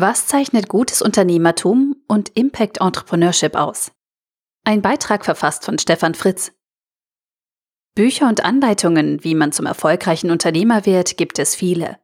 [0.00, 3.92] Was zeichnet gutes Unternehmertum und Impact Entrepreneurship aus?
[4.64, 6.52] Ein Beitrag verfasst von Stefan Fritz.
[7.94, 11.98] Bücher und Anleitungen, wie man zum erfolgreichen Unternehmer wird, gibt es viele.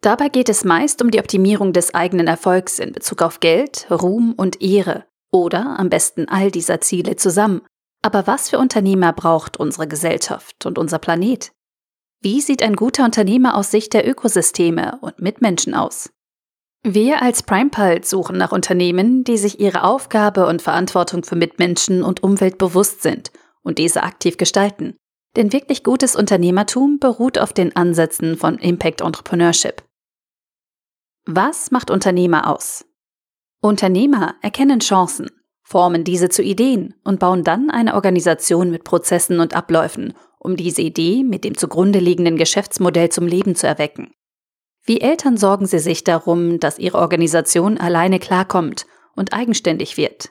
[0.00, 4.32] Dabei geht es meist um die Optimierung des eigenen Erfolgs in Bezug auf Geld, Ruhm
[4.32, 7.60] und Ehre oder am besten all dieser Ziele zusammen.
[8.00, 11.52] Aber was für Unternehmer braucht unsere Gesellschaft und unser Planet?
[12.22, 16.08] Wie sieht ein guter Unternehmer aus Sicht der Ökosysteme und Mitmenschen aus?
[16.84, 22.24] Wir als PrimePulse suchen nach Unternehmen, die sich ihre Aufgabe und Verantwortung für Mitmenschen und
[22.24, 23.30] Umwelt bewusst sind
[23.62, 24.96] und diese aktiv gestalten.
[25.36, 29.84] Denn wirklich gutes Unternehmertum beruht auf den Ansätzen von Impact Entrepreneurship.
[31.24, 32.84] Was macht Unternehmer aus?
[33.60, 35.30] Unternehmer erkennen Chancen,
[35.62, 40.82] formen diese zu Ideen und bauen dann eine Organisation mit Prozessen und Abläufen, um diese
[40.82, 44.12] Idee mit dem zugrunde liegenden Geschäftsmodell zum Leben zu erwecken.
[44.84, 50.30] Wie Eltern sorgen sie sich darum, dass ihre Organisation alleine klarkommt und eigenständig wird.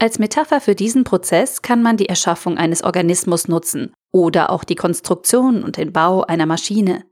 [0.00, 4.76] Als Metapher für diesen Prozess kann man die Erschaffung eines Organismus nutzen oder auch die
[4.76, 7.04] Konstruktion und den Bau einer Maschine.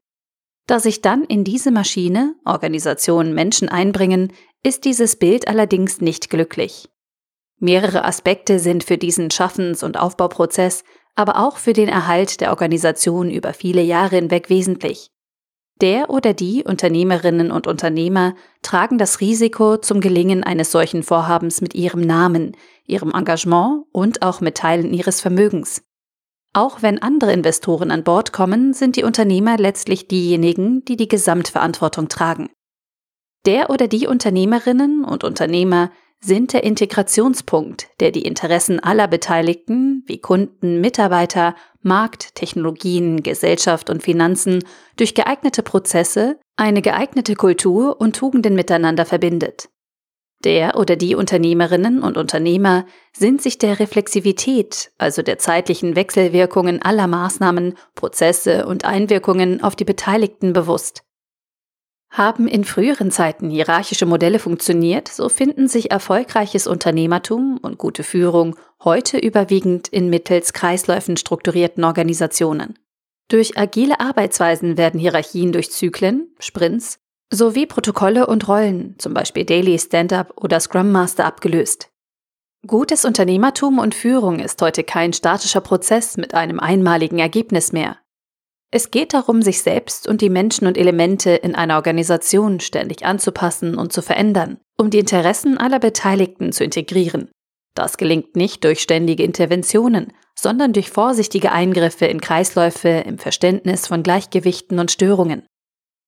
[0.66, 6.88] Da sich dann in diese Maschine Organisationen Menschen einbringen, ist dieses Bild allerdings nicht glücklich.
[7.58, 10.82] Mehrere Aspekte sind für diesen Schaffens- und Aufbauprozess,
[11.14, 15.10] aber auch für den Erhalt der Organisation über viele Jahre hinweg wesentlich.
[15.80, 21.74] Der oder die Unternehmerinnen und Unternehmer tragen das Risiko zum Gelingen eines solchen Vorhabens mit
[21.74, 25.82] ihrem Namen, ihrem Engagement und auch mit Teilen ihres Vermögens.
[26.54, 32.08] Auch wenn andere Investoren an Bord kommen, sind die Unternehmer letztlich diejenigen, die die Gesamtverantwortung
[32.08, 32.48] tragen.
[33.44, 40.18] Der oder die Unternehmerinnen und Unternehmer sind der Integrationspunkt, der die Interessen aller Beteiligten wie
[40.18, 44.64] Kunden, Mitarbeiter, Markt, Technologien, Gesellschaft und Finanzen
[44.96, 49.68] durch geeignete Prozesse, eine geeignete Kultur und Tugenden miteinander verbindet.
[50.44, 57.06] Der oder die Unternehmerinnen und Unternehmer sind sich der Reflexivität, also der zeitlichen Wechselwirkungen aller
[57.06, 61.02] Maßnahmen, Prozesse und Einwirkungen auf die Beteiligten bewusst.
[62.10, 68.56] Haben in früheren Zeiten hierarchische Modelle funktioniert, so finden sich erfolgreiches Unternehmertum und gute Führung
[68.82, 72.78] heute überwiegend in mittels Kreisläufen strukturierten Organisationen.
[73.28, 76.98] Durch agile Arbeitsweisen werden Hierarchien durch Zyklen, Sprints
[77.30, 81.90] sowie Protokolle und Rollen, zum Beispiel Daily Stand-up oder Scrum Master, abgelöst.
[82.66, 87.98] Gutes Unternehmertum und Führung ist heute kein statischer Prozess mit einem einmaligen Ergebnis mehr.
[88.70, 93.76] Es geht darum, sich selbst und die Menschen und Elemente in einer Organisation ständig anzupassen
[93.76, 97.30] und zu verändern, um die Interessen aller Beteiligten zu integrieren.
[97.74, 104.02] Das gelingt nicht durch ständige Interventionen, sondern durch vorsichtige Eingriffe in Kreisläufe im Verständnis von
[104.02, 105.46] Gleichgewichten und Störungen.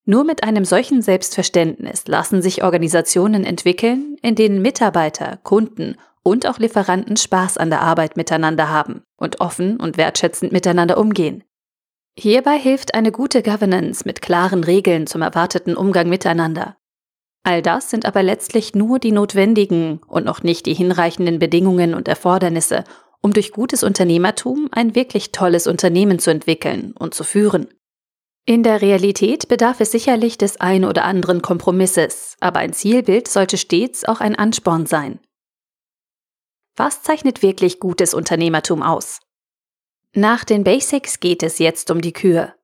[0.05, 6.59] Nur mit einem solchen Selbstverständnis lassen sich Organisationen entwickeln, in denen Mitarbeiter, Kunden und auch
[6.59, 11.45] Lieferanten Spaß an der Arbeit miteinander haben und offen und wertschätzend miteinander umgehen.
[12.21, 16.77] Hierbei hilft eine gute Governance mit klaren Regeln zum erwarteten Umgang miteinander.
[17.45, 22.09] All das sind aber letztlich nur die notwendigen und noch nicht die hinreichenden Bedingungen und
[22.09, 22.83] Erfordernisse,
[23.23, 27.69] um durch gutes Unternehmertum ein wirklich tolles Unternehmen zu entwickeln und zu führen.
[28.45, 33.57] In der Realität bedarf es sicherlich des ein oder anderen Kompromisses, aber ein Zielbild sollte
[33.57, 35.21] stets auch ein Ansporn sein.
[36.75, 39.21] Was zeichnet wirklich gutes Unternehmertum aus?
[40.15, 42.55] Nach den Basics geht es jetzt um die Kür.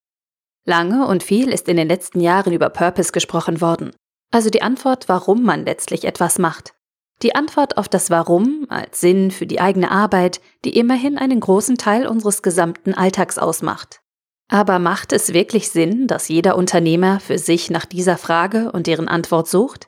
[0.65, 3.94] Lange und viel ist in den letzten Jahren über Purpose gesprochen worden,
[4.31, 6.75] also die Antwort, warum man letztlich etwas macht.
[7.22, 11.77] Die Antwort auf das Warum als Sinn für die eigene Arbeit, die immerhin einen großen
[11.77, 14.00] Teil unseres gesamten Alltags ausmacht.
[14.49, 19.09] Aber macht es wirklich Sinn, dass jeder Unternehmer für sich nach dieser Frage und deren
[19.09, 19.87] Antwort sucht?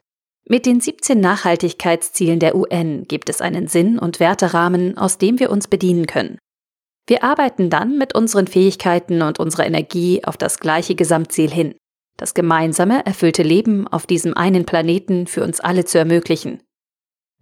[0.49, 5.51] Mit den 17 Nachhaltigkeitszielen der UN gibt es einen Sinn und Werterahmen, aus dem wir
[5.51, 6.39] uns bedienen können.
[7.07, 11.75] Wir arbeiten dann mit unseren Fähigkeiten und unserer Energie auf das gleiche Gesamtziel hin,
[12.17, 16.63] das gemeinsame, erfüllte Leben auf diesem einen Planeten für uns alle zu ermöglichen.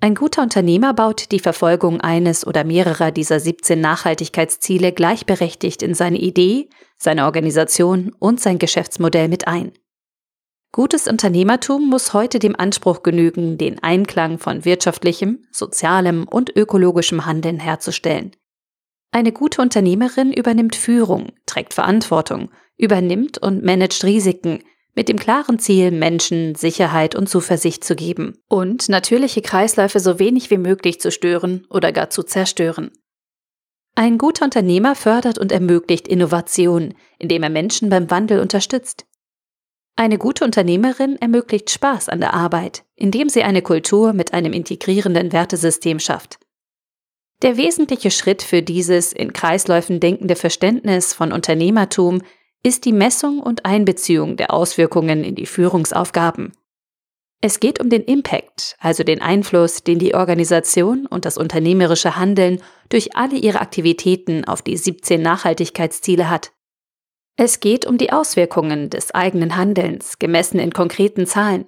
[0.00, 6.19] Ein guter Unternehmer baut die Verfolgung eines oder mehrerer dieser 17 Nachhaltigkeitsziele gleichberechtigt in seine
[6.19, 6.69] Idee,
[6.99, 9.72] seine Organisation und sein Geschäftsmodell mit ein.
[10.72, 17.60] Gutes Unternehmertum muss heute dem Anspruch genügen, den Einklang von wirtschaftlichem, sozialem und ökologischem Handeln
[17.60, 18.32] herzustellen.
[19.14, 24.64] Eine gute Unternehmerin übernimmt Führung, trägt Verantwortung, übernimmt und managt Risiken,
[24.96, 30.50] mit dem klaren Ziel, Menschen Sicherheit und Zuversicht zu geben und natürliche Kreisläufe so wenig
[30.50, 32.90] wie möglich zu stören oder gar zu zerstören.
[33.94, 39.06] Ein guter Unternehmer fördert und ermöglicht Innovation, indem er Menschen beim Wandel unterstützt.
[39.94, 45.32] Eine gute Unternehmerin ermöglicht Spaß an der Arbeit, indem sie eine Kultur mit einem integrierenden
[45.32, 46.40] Wertesystem schafft.
[47.42, 52.22] Der wesentliche Schritt für dieses in Kreisläufen denkende Verständnis von Unternehmertum
[52.62, 56.52] ist die Messung und Einbeziehung der Auswirkungen in die Führungsaufgaben.
[57.42, 62.62] Es geht um den Impact, also den Einfluss, den die Organisation und das unternehmerische Handeln
[62.88, 66.52] durch alle ihre Aktivitäten auf die 17 Nachhaltigkeitsziele hat.
[67.36, 71.66] Es geht um die Auswirkungen des eigenen Handelns, gemessen in konkreten Zahlen.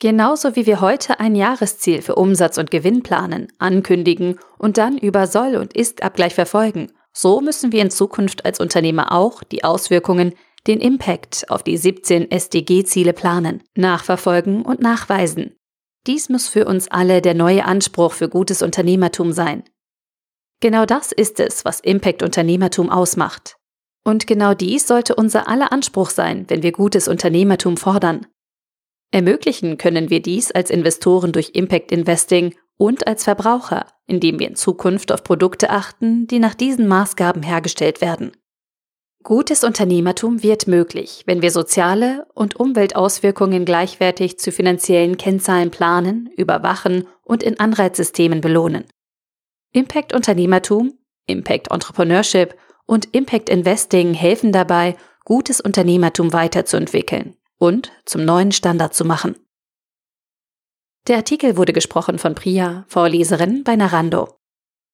[0.00, 5.26] Genauso wie wir heute ein Jahresziel für Umsatz und Gewinn planen, ankündigen und dann über
[5.26, 10.34] Soll- und Ist-Abgleich verfolgen, so müssen wir in Zukunft als Unternehmer auch die Auswirkungen,
[10.68, 15.56] den Impact auf die 17 SDG-Ziele planen, nachverfolgen und nachweisen.
[16.06, 19.64] Dies muss für uns alle der neue Anspruch für gutes Unternehmertum sein.
[20.60, 23.56] Genau das ist es, was Impact-Unternehmertum ausmacht.
[24.04, 28.26] Und genau dies sollte unser aller Anspruch sein, wenn wir gutes Unternehmertum fordern.
[29.10, 34.54] Ermöglichen können wir dies als Investoren durch Impact Investing und als Verbraucher, indem wir in
[34.54, 38.32] Zukunft auf Produkte achten, die nach diesen Maßgaben hergestellt werden.
[39.24, 47.08] Gutes Unternehmertum wird möglich, wenn wir soziale und Umweltauswirkungen gleichwertig zu finanziellen Kennzahlen planen, überwachen
[47.24, 48.84] und in Anreizsystemen belohnen.
[49.72, 52.54] Impact Unternehmertum, Impact Entrepreneurship
[52.86, 59.36] und Impact Investing helfen dabei, gutes Unternehmertum weiterzuentwickeln und zum neuen Standard zu machen.
[61.06, 64.37] Der Artikel wurde gesprochen von Priya, Vorleserin bei Narando.